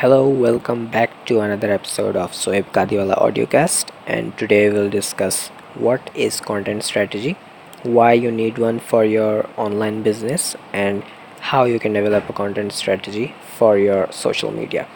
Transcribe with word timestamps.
Hello, 0.00 0.28
welcome 0.28 0.88
back 0.88 1.24
to 1.24 1.40
another 1.40 1.72
episode 1.72 2.16
of 2.16 2.32
Soeb 2.32 2.64
Kadiwala 2.72 3.16
Audiocast. 3.18 3.88
And 4.06 4.36
today 4.36 4.68
we'll 4.68 4.90
discuss 4.90 5.48
what 5.74 6.10
is 6.14 6.38
content 6.38 6.84
strategy, 6.84 7.38
why 7.82 8.12
you 8.12 8.30
need 8.30 8.58
one 8.58 8.78
for 8.78 9.06
your 9.06 9.48
online 9.56 10.02
business, 10.02 10.54
and 10.74 11.02
how 11.40 11.64
you 11.64 11.78
can 11.80 11.94
develop 11.94 12.28
a 12.28 12.34
content 12.34 12.74
strategy 12.74 13.34
for 13.56 13.78
your 13.78 14.12
social 14.12 14.50
media. 14.50 14.86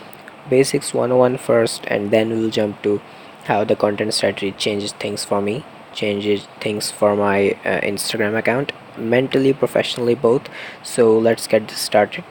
Basics 0.50 0.92
101 0.92 1.38
first, 1.38 1.86
and 1.86 2.10
then 2.10 2.28
we'll 2.28 2.50
jump 2.50 2.82
to 2.82 3.00
how 3.44 3.64
the 3.64 3.76
content 3.76 4.12
strategy 4.12 4.52
changes 4.52 4.92
things 4.92 5.24
for 5.24 5.40
me, 5.40 5.64
changes 5.94 6.46
things 6.60 6.90
for 6.90 7.16
my 7.16 7.52
uh, 7.64 7.80
Instagram 7.80 8.36
account, 8.36 8.72
mentally, 8.98 9.54
professionally, 9.54 10.14
both. 10.14 10.50
So 10.82 11.18
let's 11.18 11.46
get 11.46 11.68
this 11.68 11.78
started 11.78 12.22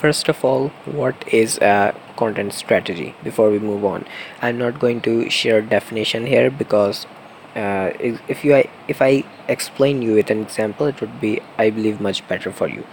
first 0.00 0.28
of 0.32 0.44
all 0.44 0.68
what 1.00 1.24
is 1.40 1.58
a 1.58 1.94
content 2.16 2.52
strategy 2.54 3.14
before 3.22 3.50
we 3.50 3.58
move 3.58 3.84
on? 3.84 4.06
I'm 4.40 4.58
not 4.58 4.78
going 4.78 5.00
to 5.02 5.28
share 5.28 5.60
definition 5.60 6.26
here 6.26 6.50
because 6.50 7.06
uh, 7.54 7.90
if 8.00 8.44
you 8.44 8.62
if 8.88 9.02
i 9.02 9.24
explain 9.48 10.02
you 10.02 10.14
with 10.14 10.30
an 10.30 10.40
example 10.40 10.86
it 10.86 11.00
would 11.00 11.20
be 11.20 11.32
i 11.58 11.68
believe 11.68 12.00
much 12.00 12.26
better 12.28 12.52
for 12.52 12.68
you. 12.68 12.86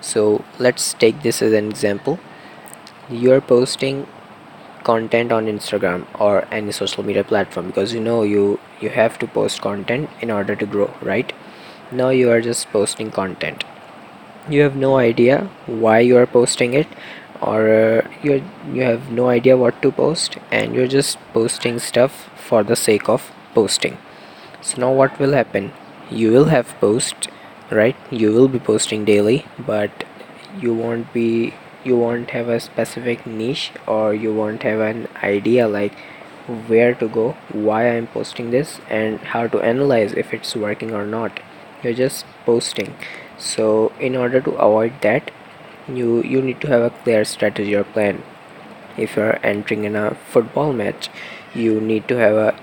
So 0.00 0.44
let's 0.58 0.94
take 0.94 1.22
this 1.22 1.42
as 1.42 1.52
an 1.52 1.68
example. 1.70 2.18
You're 3.08 3.40
posting 3.40 4.06
content 4.84 5.30
on 5.30 5.46
instagram 5.46 6.06
or 6.18 6.46
any 6.50 6.72
social 6.72 7.04
media 7.04 7.22
platform 7.22 7.66
because 7.66 7.92
you 7.94 8.00
know 8.00 8.22
you 8.22 8.58
you 8.80 8.88
have 8.88 9.18
to 9.18 9.26
post 9.26 9.60
content 9.60 10.08
in 10.20 10.30
order 10.30 10.56
to 10.56 10.66
grow 10.66 10.92
right? 11.02 11.32
Now 11.92 12.08
you 12.10 12.30
are 12.30 12.40
just 12.40 12.70
posting 12.70 13.10
content 13.10 13.64
you 14.48 14.62
have 14.62 14.76
no 14.76 14.96
idea 14.96 15.48
why 15.66 16.00
you 16.00 16.16
are 16.16 16.26
posting 16.26 16.74
it 16.74 16.88
or 17.40 17.68
uh, 17.68 18.08
you 18.22 18.42
you 18.72 18.82
have 18.82 19.10
no 19.10 19.28
idea 19.28 19.56
what 19.56 19.80
to 19.82 19.90
post 19.90 20.36
and 20.50 20.74
you're 20.74 20.92
just 20.94 21.18
posting 21.32 21.78
stuff 21.78 22.28
for 22.36 22.62
the 22.62 22.76
sake 22.76 23.08
of 23.08 23.30
posting. 23.54 23.96
So 24.60 24.80
now 24.80 24.92
what 24.92 25.18
will 25.18 25.32
happen? 25.32 25.72
You 26.10 26.32
will 26.32 26.46
have 26.46 26.74
post 26.80 27.28
right? 27.70 27.96
You 28.10 28.32
will 28.32 28.48
be 28.48 28.58
posting 28.58 29.04
daily 29.04 29.44
but 29.58 30.04
you 30.60 30.74
won't 30.74 31.12
be 31.12 31.54
you 31.84 31.96
won't 31.96 32.30
have 32.30 32.48
a 32.48 32.60
specific 32.60 33.26
niche 33.26 33.72
or 33.86 34.14
you 34.14 34.34
won't 34.34 34.62
have 34.62 34.80
an 34.80 35.08
idea 35.22 35.66
like 35.66 35.94
where 36.66 36.94
to 36.94 37.08
go 37.08 37.36
why 37.52 37.88
i'm 37.88 38.06
posting 38.08 38.50
this 38.50 38.80
and 38.88 39.20
how 39.32 39.46
to 39.46 39.60
analyze 39.60 40.12
if 40.12 40.34
it's 40.34 40.56
working 40.56 40.92
or 40.92 41.06
not. 41.06 41.40
You're 41.82 41.94
just 41.94 42.26
posting 42.44 42.94
so 43.40 43.92
in 43.98 44.14
order 44.14 44.40
to 44.40 44.50
avoid 44.52 44.92
that 45.00 45.30
you 45.88 46.22
you 46.22 46.40
need 46.42 46.60
to 46.60 46.68
have 46.68 46.82
a 46.82 46.90
clear 46.90 47.24
strategy 47.24 47.74
or 47.74 47.84
plan. 47.84 48.22
If 48.96 49.16
you're 49.16 49.38
entering 49.42 49.84
in 49.84 49.96
a 49.96 50.14
football 50.32 50.72
match 50.72 51.08
you 51.54 51.80
need 51.80 52.06
to 52.08 52.16
have 52.16 52.34
a 52.34 52.54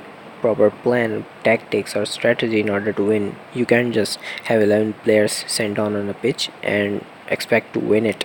proper 0.42 0.70
plan 0.70 1.25
tactics 1.44 1.95
or 1.95 2.05
strategy 2.05 2.59
in 2.59 2.70
order 2.70 2.94
to 2.94 3.03
win. 3.03 3.36
You 3.53 3.66
can't 3.66 3.94
just 3.94 4.20
have 4.45 4.61
11 4.61 4.94
players 5.03 5.44
sent 5.48 5.80
on 5.80 5.95
on 5.95 6.09
a 6.09 6.14
pitch 6.14 6.50
and 6.61 7.03
expect 7.28 7.73
to 7.73 7.80
win 7.80 8.05
it. 8.05 8.23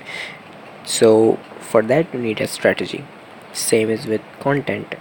So 0.85 1.39
for 1.61 1.83
that 1.83 2.13
you 2.13 2.21
need 2.21 2.41
a 2.41 2.47
strategy. 2.47 3.05
Same 3.53 3.91
is 3.91 4.07
with 4.07 4.21
content. 4.41 4.95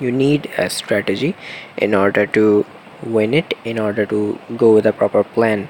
You 0.00 0.10
need 0.10 0.50
a 0.58 0.68
strategy 0.70 1.36
in 1.76 1.94
order 1.94 2.26
to 2.26 2.66
win 3.02 3.34
it 3.34 3.54
in 3.64 3.78
order 3.78 4.06
to 4.06 4.38
go 4.56 4.74
with 4.74 4.86
a 4.86 4.92
proper 4.92 5.22
plan 5.22 5.68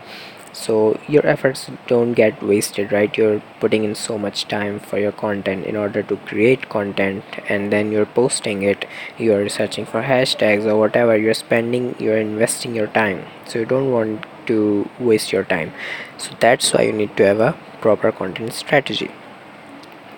so 0.55 0.98
your 1.08 1.27
efforts 1.27 1.70
don't 1.88 2.14
get 2.14 2.42
wasted 2.42 2.92
right? 2.92 3.16
You're 3.16 3.42
putting 3.60 3.84
in 3.84 3.94
so 3.94 4.16
much 4.16 4.47
time 4.48 4.78
for 4.80 4.98
your 4.98 5.12
content 5.12 5.66
in 5.66 5.77
order 5.77 6.02
to 6.02 6.16
create 6.16 6.69
content 6.69 7.24
and 7.48 7.72
then 7.72 7.92
you're 7.92 8.06
posting 8.06 8.62
it. 8.62 8.86
You're 9.19 9.48
searching 9.48 9.84
for 9.84 10.02
hashtags 10.02 10.64
or 10.64 10.78
whatever. 10.78 11.16
You're 11.16 11.34
spending 11.34 11.97
you're 11.98 12.19
investing 12.19 12.75
your 12.75 12.86
time. 12.86 13.25
So 13.47 13.58
you 13.58 13.66
don't 13.66 13.92
want 13.92 14.25
to 14.47 14.88
waste 15.00 15.32
your 15.32 15.44
time. 15.44 15.72
So 16.19 16.32
that's 16.41 16.72
why 16.72 16.82
you 16.82 16.93
need 16.93 17.16
to 17.19 17.26
have 17.26 17.41
a 17.41 17.56
proper 17.81 18.12
content 18.12 18.54
strategy. 18.54 19.10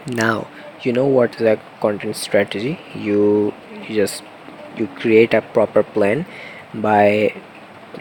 Now 0.06 0.48
you 0.82 0.92
know 0.92 1.06
what 1.06 1.36
is 1.36 1.42
a 1.42 1.60
content 1.80 2.16
strategy? 2.16 2.78
You, 2.94 3.54
you 3.88 3.94
just 3.94 4.22
you 4.76 4.86
create 4.88 5.34
a 5.34 5.40
proper 5.42 5.82
plan 5.82 6.26
by 6.74 7.34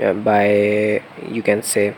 uh, 0.02 0.14
by 0.14 1.02
you 1.30 1.42
can 1.42 1.64
say 1.64 1.96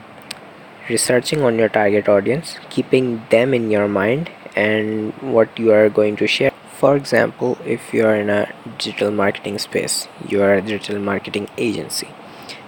researching 0.90 1.42
on 1.42 1.58
your 1.60 1.70
target 1.70 2.08
audience 2.08 2.56
keeping 2.70 3.26
them 3.30 3.54
in 3.54 3.70
your 3.70 3.88
mind 3.88 4.30
and 4.56 5.14
what 5.22 5.60
you 5.60 5.72
are 5.72 5.90
going 5.90 6.16
to 6.16 6.28
share. 6.28 6.52
For 6.80 6.96
example 6.96 7.58
if 7.66 7.94
you 7.94 8.06
are 8.06 8.16
in 8.16 8.30
a 8.30 8.54
digital 8.78 9.12
marketing 9.12 9.58
space 9.60 10.08
you 10.28 10.42
are 10.42 10.54
a 10.54 10.62
digital 10.62 11.00
marketing 11.00 11.50
agency. 11.58 12.10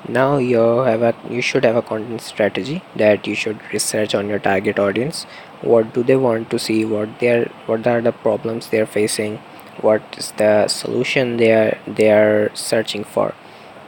Now 0.08 0.38
you 0.38 0.60
have 0.60 1.02
a 1.02 1.14
you 1.30 1.42
should 1.42 1.64
have 1.64 1.76
a 1.76 1.82
content 1.82 2.22
strategy 2.22 2.82
that 2.96 3.28
you 3.28 3.36
should 3.36 3.60
research 3.74 4.16
on 4.16 4.28
your 4.28 4.40
target 4.40 4.80
audience. 4.80 5.26
What 5.62 5.94
do 5.94 6.04
they 6.04 6.16
want 6.16 6.50
to 6.52 6.60
see? 6.60 6.86
What 6.86 7.20
they're 7.20 7.46
what 7.68 7.86
are 7.86 8.02
the 8.02 8.12
problems 8.12 8.70
they're 8.70 8.86
facing? 8.86 9.38
What 9.82 10.02
is 10.18 10.32
the 10.38 10.68
solution 10.68 11.38
they 11.38 11.52
are 11.52 11.78
they 11.86 12.12
are 12.12 12.50
searching 12.56 13.04
for? 13.04 13.34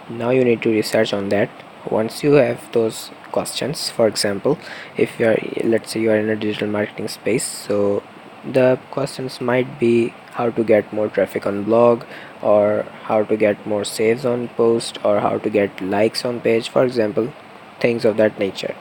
Now 0.10 0.30
you 0.30 0.44
need 0.44 0.62
to 0.64 0.70
research 0.70 1.14
on 1.14 1.30
that. 1.30 1.50
Once 1.90 2.24
you 2.24 2.34
have 2.34 2.72
those 2.72 3.10
questions. 3.32 3.90
For 3.90 4.08
example 4.08 4.58
if 4.98 5.20
you 5.20 5.28
are 5.28 5.38
let's 5.64 5.92
say 5.92 6.02
you 6.02 6.12
are 6.12 6.18
in 6.18 6.30
a 6.30 6.36
digital 6.36 6.68
marketing 6.68 7.08
space 7.08 7.44
so 7.44 8.04
the 8.44 8.80
questions 8.90 9.40
might 9.40 9.80
be 9.80 10.14
how 10.34 10.50
to 10.50 10.64
get 10.64 10.92
more 10.92 11.08
traffic 11.08 11.46
on 11.46 11.64
blog 11.64 12.04
or 12.42 12.84
how 13.04 13.24
to 13.24 13.38
get 13.38 13.66
more 13.68 13.84
saves 13.84 14.26
on 14.26 14.48
post 14.50 14.98
or 15.06 15.20
how 15.20 15.38
to 15.38 15.50
get 15.50 15.82
likes 15.82 16.26
on 16.26 16.42
page 16.42 16.70
for 16.70 16.84
example 16.84 17.32
things 17.80 18.06
of 18.06 18.18
that 18.18 18.40
nature. 18.40 18.76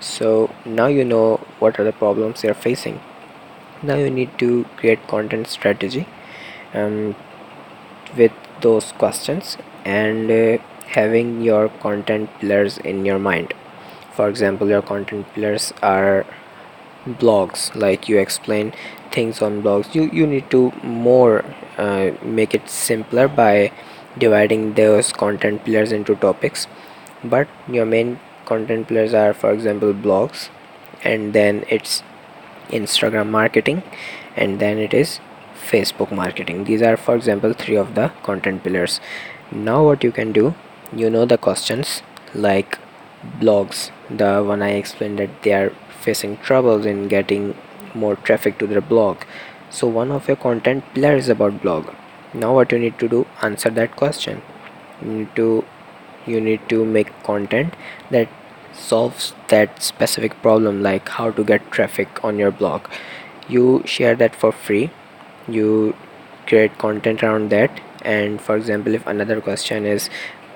So 0.00 0.50
now 0.64 0.86
you 0.86 1.04
know 1.04 1.36
what 1.58 1.78
are 1.78 1.84
the 1.84 1.92
problems 1.92 2.42
you're 2.42 2.54
facing. 2.54 3.00
Now 3.82 3.96
you 3.96 4.10
need 4.10 4.38
to 4.38 4.64
create 4.76 5.06
content 5.06 5.46
strategy 5.46 6.06
um, 6.74 7.14
with 8.16 8.32
those 8.60 8.92
questions 8.92 9.56
and 9.84 10.30
uh, 10.30 10.58
having 10.86 11.42
your 11.42 11.68
content 11.68 12.30
pillars 12.40 12.78
in 12.78 13.04
your 13.04 13.18
mind 13.18 13.54
for 14.18 14.28
example 14.28 14.68
your 14.74 14.82
content 14.82 15.26
pillars 15.34 15.72
are 15.82 16.26
blogs 17.24 17.74
like 17.74 18.08
you 18.08 18.18
explain 18.18 18.72
things 19.10 19.40
on 19.42 19.62
blogs. 19.62 19.94
You 19.94 20.08
you 20.20 20.26
need 20.26 20.50
to 20.50 20.62
more 20.82 21.44
uh, 21.78 22.10
make 22.22 22.54
it 22.54 22.68
simpler 22.68 23.28
by 23.28 23.72
dividing 24.18 24.74
those 24.74 25.12
content 25.12 25.64
pillars 25.64 25.92
into 25.92 26.16
topics. 26.26 26.66
But 27.24 27.48
your 27.68 27.86
main 27.86 28.18
content 28.46 28.88
pillars 28.88 29.14
are 29.14 29.32
for 29.34 29.52
example 29.52 29.94
blogs 30.08 30.48
and 31.04 31.32
then 31.32 31.64
it's 31.76 32.02
instagram 32.78 33.28
marketing 33.34 33.82
and 34.36 34.58
then 34.64 34.78
it 34.78 34.94
is 34.94 35.20
facebook 35.70 36.12
marketing. 36.22 36.64
These 36.64 36.82
are 36.82 36.96
for 36.96 37.16
example 37.16 37.52
three 37.52 37.76
of 37.76 37.94
the 37.94 38.10
content 38.22 38.64
pillars. 38.64 39.00
Now 39.52 39.84
what 39.84 40.04
you 40.04 40.12
can 40.20 40.32
do 40.32 40.54
you 40.92 41.10
know 41.10 41.24
the 41.26 41.36
questions 41.36 42.02
like 42.34 42.78
blogs 43.40 43.90
the 44.10 44.42
one 44.42 44.62
i 44.62 44.70
explained 44.70 45.18
that 45.18 45.42
they 45.42 45.52
are 45.52 45.70
facing 46.00 46.36
troubles 46.38 46.86
in 46.86 47.08
getting 47.08 47.54
more 47.94 48.16
traffic 48.16 48.58
to 48.58 48.66
their 48.66 48.80
blog. 48.80 49.24
So 49.70 49.86
one 49.86 50.10
of 50.10 50.28
your 50.28 50.36
content 50.36 50.84
pillar 50.94 51.14
is 51.14 51.28
about 51.28 51.62
blog. 51.62 51.90
Now 52.34 52.54
what 52.54 52.72
you 52.72 52.78
need 52.78 52.98
to 52.98 53.08
do 53.08 53.26
answer 53.42 53.70
that 53.70 53.96
question. 53.96 54.42
You 55.02 55.08
need 55.08 55.36
to 55.36 55.64
you 56.26 56.40
need 56.40 56.68
to 56.68 56.84
make 56.84 57.12
content 57.22 57.74
that 58.10 58.28
solves 58.72 59.34
that 59.48 59.82
specific 59.82 60.40
problem 60.42 60.82
like 60.82 61.08
how 61.08 61.30
to 61.30 61.44
get 61.44 61.70
traffic 61.70 62.24
on 62.24 62.38
your 62.38 62.50
blog. 62.50 62.88
You 63.48 63.82
share 63.86 64.14
that 64.16 64.34
for 64.34 64.52
free. 64.52 64.90
You 65.48 65.96
create 66.46 66.78
content 66.78 67.22
around 67.22 67.50
that. 67.50 67.80
And 68.02 68.40
for 68.40 68.56
example 68.56 68.94
if 68.94 69.06
another 69.06 69.40
question 69.40 69.86
is 69.86 70.10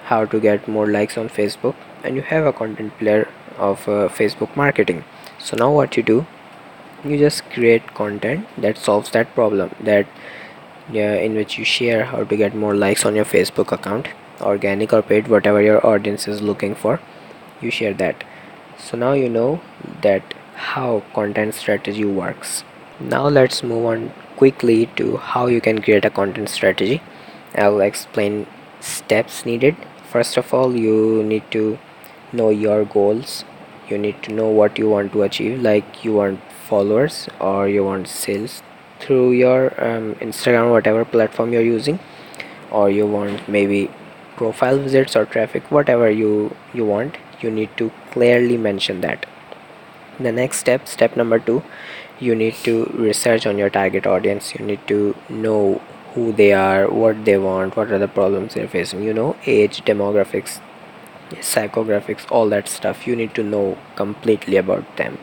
how 0.04 0.24
to 0.26 0.40
get 0.40 0.68
more 0.68 0.86
likes 0.88 1.16
on 1.16 1.28
facebook 1.28 1.74
and 2.02 2.16
you 2.16 2.22
have 2.22 2.46
a 2.46 2.52
content 2.52 2.96
pillar 2.98 3.28
of 3.58 3.88
uh, 3.88 4.08
facebook 4.08 4.54
marketing. 4.56 5.04
So 5.38 5.56
now 5.56 5.72
what 5.72 5.96
you 5.96 6.02
do? 6.02 6.26
You 7.04 7.18
just 7.18 7.44
create 7.50 7.94
content 7.94 8.46
that 8.56 8.78
solves 8.78 9.10
that 9.10 9.34
problem 9.34 9.74
that 9.80 10.06
in 10.92 11.34
which 11.34 11.58
you 11.58 11.64
share 11.64 12.04
how 12.04 12.24
to 12.24 12.36
get 12.36 12.54
more 12.54 12.74
likes 12.74 13.04
on 13.06 13.14
your 13.14 13.24
facebook 13.24 13.72
account 13.72 14.08
organic 14.40 14.92
or 14.92 15.00
paid 15.00 15.28
whatever 15.28 15.62
your 15.62 15.84
audience 15.86 16.26
is 16.26 16.42
looking 16.42 16.74
for 16.74 17.00
you 17.62 17.70
share 17.70 17.94
that. 17.94 18.24
So 18.78 18.96
now 18.96 19.12
you 19.12 19.28
know 19.28 19.60
that 20.02 20.34
how 20.54 21.02
content 21.14 21.54
strategy 21.54 22.04
works. 22.04 22.64
Now 23.00 23.28
let's 23.28 23.62
move 23.62 23.86
on 23.86 24.12
quickly 24.36 24.86
to 24.96 25.16
how 25.16 25.46
you 25.46 25.60
can 25.60 25.80
create 25.80 26.04
a 26.04 26.10
content 26.10 26.48
strategy. 26.48 27.00
I'll 27.54 27.80
explain 27.80 28.46
steps 28.80 29.46
needed. 29.46 29.76
First 30.10 30.36
of 30.36 30.52
all 30.52 30.76
you 30.76 31.22
need 31.22 31.50
to 31.52 31.78
know 32.32 32.50
your 32.50 32.84
goals. 32.84 33.44
You 33.88 33.98
need 33.98 34.22
to 34.24 34.32
know 34.32 34.48
what 34.48 34.78
you 34.78 34.88
want 34.88 35.12
to 35.12 35.22
achieve 35.22 35.60
like 35.60 36.04
you 36.04 36.14
want 36.14 36.40
followers 36.68 37.28
or 37.40 37.68
you 37.68 37.84
want 37.84 38.08
sales 38.08 38.62
through 39.00 39.32
your 39.32 39.62
um, 39.84 40.14
instagram 40.26 40.70
whatever 40.70 41.04
platform 41.04 41.52
you're 41.52 41.68
using 41.70 41.98
or 42.70 42.88
you 42.88 43.06
want 43.06 43.48
maybe 43.48 43.90
profile 44.36 44.78
visits 44.78 45.16
or 45.16 45.24
traffic 45.26 45.70
whatever 45.70 46.10
you 46.10 46.54
you 46.72 46.84
want 46.84 47.18
you 47.40 47.50
need 47.50 47.76
to 47.76 47.90
clearly 48.12 48.56
mention 48.56 49.00
that. 49.00 49.26
The 50.18 50.32
next 50.32 50.58
step 50.58 50.88
step 50.88 51.16
number 51.16 51.38
two 51.38 51.62
you 52.20 52.34
need 52.34 52.54
to 52.66 52.84
research 52.94 53.46
on 53.46 53.58
your 53.58 53.70
target 53.70 54.06
audience. 54.06 54.54
You 54.54 54.64
need 54.64 54.86
to 54.88 55.16
know 55.28 55.80
who 56.14 56.32
they 56.32 56.52
are 56.52 56.88
what 56.88 57.24
they 57.24 57.36
want 57.38 57.76
what 57.76 57.90
are 57.90 57.98
the 57.98 58.08
problems 58.08 58.54
they're 58.54 58.68
facing. 58.68 59.02
You 59.02 59.14
know 59.14 59.36
age 59.46 59.82
demographics 59.84 60.60
psychographics 61.40 62.30
all 62.30 62.48
that 62.48 62.68
stuff 62.68 63.06
you 63.06 63.16
need 63.16 63.34
to 63.34 63.42
know 63.42 63.76
completely 63.96 64.56
about 64.56 64.96
them. 64.96 65.18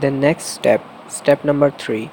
The 0.00 0.10
next 0.10 0.44
step 0.44 0.82
step 1.08 1.44
number 1.44 1.70
three 1.70 2.10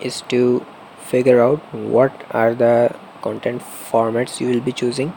is 0.00 0.20
to 0.28 0.64
figure 1.00 1.40
out 1.40 1.60
what 1.74 2.24
are 2.30 2.54
the 2.54 2.94
content 3.22 3.62
formats 3.62 4.40
you 4.40 4.48
will 4.48 4.60
be 4.60 4.72
choosing. 4.72 5.12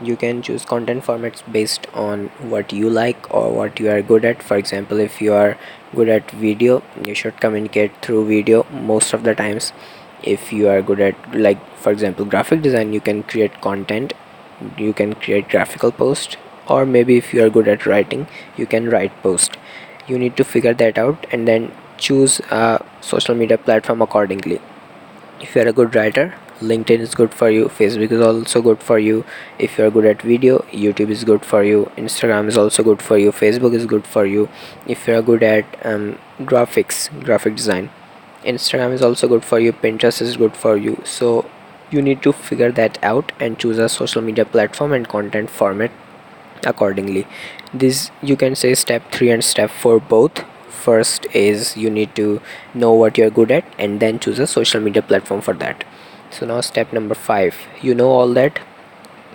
You 0.00 0.16
can 0.16 0.42
choose 0.42 0.64
content 0.64 1.04
formats 1.04 1.42
based 1.50 1.86
on 1.92 2.26
what 2.54 2.72
you 2.72 2.88
like 2.88 3.32
or 3.34 3.50
what 3.52 3.80
you 3.80 3.90
are 3.90 4.02
good 4.02 4.24
at. 4.24 4.42
For 4.42 4.56
example 4.56 5.00
if 5.00 5.20
you 5.20 5.32
are 5.32 5.56
good 5.94 6.08
at 6.08 6.30
video 6.30 6.82
you 7.04 7.14
should 7.14 7.40
communicate 7.40 8.02
through 8.02 8.26
video 8.26 8.66
most 8.70 9.12
of 9.12 9.24
the 9.24 9.34
times. 9.34 9.72
If 10.22 10.52
you 10.52 10.68
are 10.68 10.82
good 10.82 11.00
at 11.00 11.34
like 11.34 11.64
for 11.76 11.92
example 11.92 12.24
graphic 12.24 12.62
design 12.62 12.92
you 12.92 13.00
can 13.00 13.22
create 13.22 13.60
content. 13.60 14.12
You 14.76 14.92
can 14.92 15.14
create 15.14 15.48
graphical 15.48 15.92
post 15.92 16.36
or 16.68 16.86
maybe 16.86 17.16
if 17.16 17.32
you 17.34 17.44
are 17.44 17.50
good 17.50 17.68
at 17.68 17.86
writing 17.86 18.26
you 18.56 18.66
can 18.66 18.88
write 18.90 19.22
post. 19.22 19.56
You 20.06 20.18
need 20.18 20.36
to 20.36 20.44
figure 20.44 20.74
that 20.74 20.98
out 20.98 21.26
and 21.32 21.46
then 21.46 21.72
choose 21.98 22.40
a 22.50 22.84
social 23.00 23.34
media 23.34 23.58
platform 23.58 24.02
accordingly. 24.02 24.60
If 25.40 25.54
you 25.54 25.62
are 25.62 25.68
a 25.68 25.72
good 25.72 25.94
writer 25.94 26.34
linkedin 26.60 26.98
is 26.98 27.14
good 27.14 27.32
for 27.32 27.48
you 27.48 27.66
facebook 27.66 28.10
is 28.10 28.20
also 28.20 28.60
good 28.60 28.80
for 28.82 28.98
you. 28.98 29.24
If 29.58 29.78
you 29.78 29.84
are 29.84 29.90
good 29.90 30.06
at 30.06 30.22
video 30.22 30.58
youtube 30.72 31.10
is 31.10 31.24
good 31.24 31.44
for 31.44 31.62
you. 31.62 31.90
Instagram 31.96 32.48
is 32.48 32.56
also 32.56 32.82
good 32.82 33.00
for 33.02 33.18
you. 33.18 33.30
Facebook 33.32 33.74
is 33.74 33.86
good 33.86 34.06
for 34.06 34.26
you. 34.26 34.48
If 34.86 35.06
you 35.06 35.14
are 35.14 35.22
good 35.22 35.42
at 35.42 35.64
um, 35.84 36.18
graphics 36.40 37.08
graphic 37.24 37.56
design 37.56 37.90
instagram 38.44 38.92
is 38.92 39.02
also 39.02 39.28
good 39.28 39.44
for 39.44 39.58
you. 39.58 39.72
Pinterest 39.72 40.20
is 40.22 40.36
good 40.36 40.56
for 40.56 40.76
you. 40.76 41.00
So 41.04 41.44
you 41.90 42.02
need 42.02 42.22
to 42.22 42.32
figure 42.32 42.72
that 42.72 42.98
out 43.02 43.32
and 43.40 43.58
choose 43.58 43.78
a 43.78 43.88
social 43.88 44.22
media 44.22 44.44
platform 44.44 44.92
and 44.92 45.08
content 45.08 45.50
format 45.50 45.90
accordingly. 46.66 47.26
This 47.72 48.10
you 48.22 48.36
can 48.36 48.54
say 48.54 48.74
step 48.74 49.10
3 49.12 49.30
and 49.30 49.44
step 49.44 49.70
4 49.70 50.00
both. 50.00 50.44
First 50.70 51.26
is 51.34 51.76
you 51.76 51.90
need 51.90 52.14
to 52.16 52.40
know 52.74 52.92
what 52.92 53.18
you're 53.18 53.30
good 53.30 53.50
at 53.50 53.64
and 53.78 54.00
then 54.00 54.18
choose 54.18 54.38
a 54.38 54.46
social 54.46 54.80
media 54.80 55.02
platform 55.02 55.40
for 55.40 55.54
that. 55.54 55.84
So 56.30 56.46
now 56.46 56.60
step 56.60 56.92
number 56.92 57.14
5 57.14 57.56
you 57.82 57.94
know 57.94 58.10
all 58.10 58.32
that. 58.34 58.60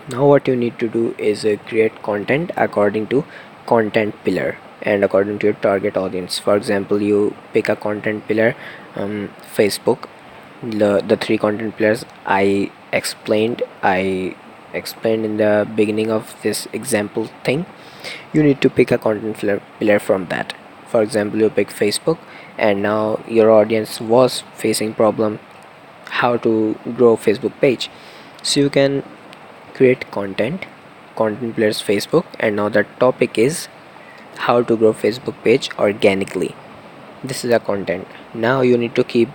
Now 0.10 0.28
what 0.28 0.48
you 0.48 0.56
need 0.56 0.80
to 0.80 0.90
do 0.90 1.16
is 1.18 1.46
uh, 1.46 1.58
create 1.68 2.02
content 2.04 2.52
according 2.58 3.08
to 3.08 3.24
content 3.66 4.16
pillar 4.24 4.58
and 4.82 5.04
according 5.04 5.40
to 5.40 5.48
your 5.48 5.54
target 5.68 5.96
audience. 5.98 6.40
For 6.40 6.58
example 6.58 7.02
you 7.02 7.36
pick 7.54 7.70
a 7.70 7.76
content 7.76 8.28
pillar 8.28 8.56
um, 8.96 9.30
facebook. 9.56 10.10
The 10.62 11.04
the 11.06 11.18
three 11.18 11.38
content 11.38 11.78
pillars 11.78 12.06
i 12.26 12.72
explained 12.94 13.64
i 13.82 14.34
explained 14.74 15.26
in 15.26 15.38
the 15.38 15.68
beginning 15.76 16.12
of 16.12 16.36
this 16.42 16.68
example 16.74 17.30
thing 17.44 17.66
you 18.34 18.44
need 18.44 18.62
to 18.62 18.70
pick 18.70 18.92
a 18.92 18.98
content 18.98 19.38
pillar, 19.80 20.00
from 20.00 20.26
that. 20.28 20.54
For 20.88 21.02
example 21.02 21.40
you 21.40 21.50
pick 21.50 21.70
facebook 21.70 22.18
and 22.58 22.82
now 22.82 23.20
your 23.28 23.50
audience 23.52 24.00
was 24.00 24.44
facing 24.56 24.94
problem 24.94 25.40
how 26.22 26.38
to 26.38 26.78
grow 26.96 27.16
facebook 27.18 27.60
page. 27.60 27.90
So 28.42 28.60
you 28.60 28.70
can 28.70 29.04
create 29.74 30.10
content 30.12 30.66
content 31.16 31.56
pillars 31.56 31.82
facebook 31.82 32.26
and 32.40 32.56
now 32.56 32.70
the 32.70 32.84
topic 33.00 33.38
is 33.38 33.68
how 34.38 34.62
to 34.64 34.76
grow 34.76 34.94
facebook 34.94 35.36
page 35.44 35.70
organically. 35.78 36.56
This 37.24 37.46
is 37.46 37.52
a 37.52 37.60
content. 37.60 38.08
Now 38.34 38.62
you 38.62 38.78
need 38.78 38.96
to 38.96 39.04
keep 39.04 39.30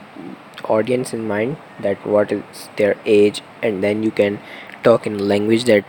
audience 0.64 1.12
in 1.12 1.26
mind 1.26 1.56
that 1.80 2.06
what 2.06 2.32
is 2.32 2.68
their 2.76 2.96
age 3.04 3.42
and 3.62 3.82
then 3.82 4.02
you 4.02 4.10
can 4.10 4.38
talk 4.82 5.06
in 5.06 5.28
language 5.28 5.64
that 5.64 5.84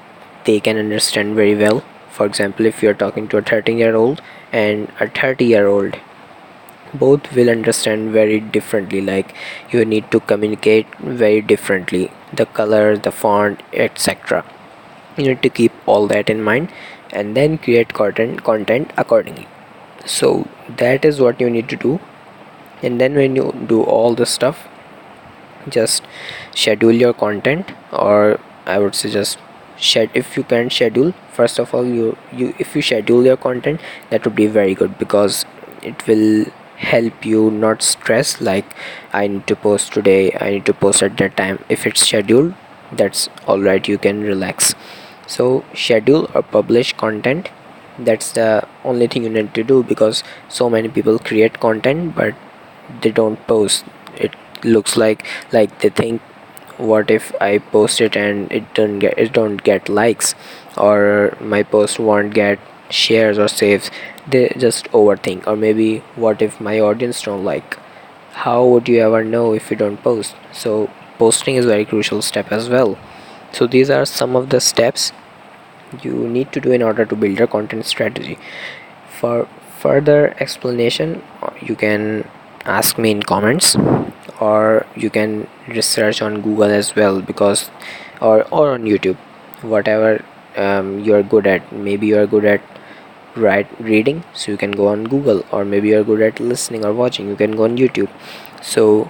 they 0.45 0.59
can 0.59 0.77
understand 0.77 1.35
very 1.35 1.55
well. 1.55 1.83
For 2.11 2.25
example 2.25 2.65
if 2.65 2.83
you're 2.83 2.93
talking 2.93 3.27
to 3.29 3.37
a 3.37 3.41
13 3.41 3.77
year 3.77 3.95
old 3.95 4.21
and 4.51 4.91
a 4.99 5.07
30 5.07 5.45
year 5.45 5.67
old 5.67 5.97
both 6.93 7.31
will 7.33 7.49
understand 7.49 8.11
very 8.11 8.39
differently. 8.39 9.01
Like 9.01 9.35
you 9.71 9.85
need 9.85 10.11
to 10.11 10.19
communicate 10.19 10.87
very 10.97 11.41
differently 11.41 12.11
the 12.33 12.45
color 12.45 12.97
the 12.97 13.11
font 13.11 13.61
etc 13.73 14.45
you 15.19 15.29
need 15.29 15.41
to 15.41 15.49
keep 15.49 15.71
all 15.85 16.07
that 16.07 16.29
in 16.29 16.41
mind 16.43 16.71
and 17.11 17.35
then 17.35 17.57
create 17.57 17.93
content 17.93 18.43
content 18.43 18.91
accordingly. 18.97 19.47
So 20.05 20.47
that 20.77 21.05
is 21.05 21.19
what 21.19 21.41
you 21.41 21.49
need 21.49 21.69
to 21.69 21.75
do 21.75 21.99
and 22.81 22.99
then 23.01 23.15
when 23.15 23.35
you 23.35 23.53
do 23.67 23.83
all 23.83 24.15
the 24.15 24.25
stuff 24.25 24.67
just 25.67 26.03
schedule 26.55 26.91
your 26.91 27.13
content 27.13 27.71
or 27.91 28.39
i 28.65 28.77
would 28.79 28.95
suggest 28.95 29.37
shed 29.77 30.09
if 30.13 30.35
you 30.37 30.43
can 30.43 30.69
schedule 30.69 31.13
first 31.33 31.59
of 31.59 31.73
all 31.73 31.85
you 31.85 32.15
you 32.31 32.53
if 32.59 32.75
you 32.75 32.81
schedule 32.81 33.25
your 33.25 33.37
content 33.37 33.79
that 34.09 34.25
would 34.25 34.35
be 34.35 34.47
very 34.47 34.73
good 34.73 34.97
because 34.97 35.45
it 35.81 36.07
will 36.07 36.45
help 36.77 37.25
you 37.25 37.51
not 37.51 37.81
stress 37.81 38.39
like 38.39 38.73
i 39.13 39.27
need 39.27 39.45
to 39.47 39.55
post 39.55 39.93
today 39.93 40.31
i 40.39 40.49
need 40.49 40.65
to 40.65 40.73
post 40.73 41.03
at 41.03 41.17
that 41.17 41.35
time. 41.35 41.59
If 41.69 41.85
it's 41.85 42.01
scheduled 42.07 42.53
that's 42.91 43.29
all 43.47 43.59
right 43.61 43.87
you 43.87 43.97
can 43.97 44.21
relax. 44.21 44.75
So 45.27 45.63
schedule 45.75 46.29
or 46.33 46.41
publish 46.41 46.93
content 46.93 47.49
that's 47.99 48.31
the 48.31 48.67
only 48.83 49.07
thing 49.07 49.23
you 49.23 49.29
need 49.29 49.53
to 49.53 49.63
do 49.63 49.83
because 49.83 50.23
so 50.47 50.69
many 50.69 50.87
people 50.87 51.19
create 51.19 51.59
content 51.59 52.15
but 52.15 52.33
they 53.01 53.11
don't 53.11 53.45
post. 53.47 53.85
It 54.17 54.35
looks 54.63 54.97
like 54.97 55.25
like 55.51 55.79
they 55.79 55.89
think 55.89 56.21
what 56.77 57.11
if 57.11 57.33
i 57.41 57.57
post 57.57 57.99
it 58.01 58.15
and 58.15 58.51
it 58.51 58.73
don't 58.73 58.99
get 58.99 59.17
it 59.17 59.33
don't 59.33 59.63
get 59.63 59.89
likes? 59.89 60.35
Or 60.77 61.37
my 61.41 61.63
post 61.63 61.99
won't 61.99 62.33
get 62.33 62.59
shares 62.89 63.37
or 63.37 63.47
saves. 63.47 63.91
They 64.27 64.49
just 64.57 64.85
overthink. 64.91 65.47
Or 65.47 65.55
maybe 65.55 65.99
what 66.15 66.41
if 66.41 66.61
my 66.61 66.79
audience 66.79 67.21
don't 67.21 67.43
like? 67.43 67.77
How 68.31 68.65
would 68.65 68.87
you 68.87 68.99
ever 69.01 69.23
know 69.23 69.53
if 69.53 69.69
you 69.69 69.77
don't 69.77 70.01
post? 70.01 70.35
So 70.53 70.89
posting 71.17 71.55
is 71.55 71.65
very 71.65 71.85
crucial 71.85 72.21
step 72.21 72.51
as 72.51 72.69
well. 72.69 72.97
So 73.51 73.67
these 73.67 73.89
are 73.89 74.05
some 74.05 74.35
of 74.35 74.49
the 74.49 74.61
steps 74.61 75.11
you 76.01 76.13
need 76.27 76.51
to 76.53 76.61
do 76.61 76.71
in 76.71 76.81
order 76.81 77.05
to 77.05 77.15
build 77.15 77.37
your 77.37 77.47
content 77.47 77.85
strategy. 77.85 78.37
For 79.19 79.47
further 79.79 80.35
explanation 80.39 81.21
you 81.61 81.75
can 81.75 82.25
ask 82.65 82.97
me 82.97 83.11
in 83.11 83.23
comments 83.23 83.75
or 84.39 84.85
you 84.95 85.09
can 85.09 85.47
research 85.67 86.21
on 86.21 86.41
google 86.41 86.71
as 86.81 86.95
well 86.95 87.21
because 87.21 87.69
or 88.21 88.43
or 88.51 88.71
on 88.71 88.83
youtube 88.83 89.17
whatever 89.61 90.23
um, 90.57 90.99
you're 90.99 91.23
good 91.23 91.47
at. 91.47 91.71
Maybe 91.71 92.07
you're 92.07 92.27
good 92.27 92.45
at 92.45 92.61
write 93.35 93.67
reading 93.79 94.23
so 94.33 94.51
you 94.51 94.57
can 94.57 94.71
go 94.71 94.87
on 94.87 95.03
google 95.05 95.45
or 95.51 95.63
maybe 95.63 95.89
you're 95.89 96.03
good 96.03 96.21
at 96.21 96.39
listening 96.39 96.83
or 96.85 96.91
watching 96.93 97.27
you 97.29 97.35
can 97.35 97.55
go 97.55 97.63
on 97.65 97.77
youtube. 97.77 98.09
So 98.61 99.09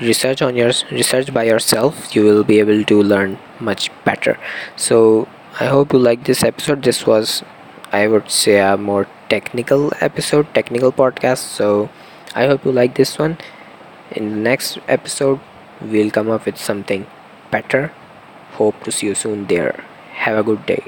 research 0.00 0.42
on 0.42 0.56
your 0.56 0.72
research 0.90 1.32
by 1.32 1.44
yourself 1.44 2.14
you 2.14 2.24
will 2.24 2.44
be 2.44 2.58
able 2.58 2.82
to 2.84 3.02
learn 3.02 3.38
much 3.60 3.90
better. 4.04 4.38
So 4.76 5.28
i 5.60 5.66
hope 5.66 5.92
you 5.92 5.98
like 5.98 6.24
this 6.24 6.42
episode. 6.42 6.82
This 6.82 7.06
was 7.06 7.42
i 7.92 8.06
would 8.06 8.30
say 8.30 8.58
a 8.58 8.76
more 8.76 9.06
technical 9.28 9.92
episode 10.00 10.46
technical 10.54 10.90
podcast 10.92 11.38
so 11.58 11.88
i 12.34 12.46
hope 12.46 12.64
you 12.64 12.72
like 12.72 12.94
this 12.94 13.18
one. 13.18 13.38
In 14.12 14.30
the 14.30 14.36
next 14.36 14.78
episode 14.88 15.40
we'll 15.80 16.10
come 16.10 16.30
up 16.30 16.46
with 16.46 16.58
something 16.58 17.06
better. 17.50 17.92
Hope 18.52 18.82
to 18.84 18.92
see 18.92 19.06
you 19.06 19.14
soon 19.14 19.46
there. 19.46 19.84
Have 20.12 20.36
a 20.36 20.42
good 20.42 20.66
day 20.66 20.84